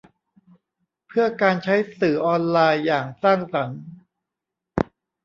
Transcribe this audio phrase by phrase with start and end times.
[1.07, 3.81] เพื่อการใช้สื่อออนไลน์อย่างสร้างสรรค์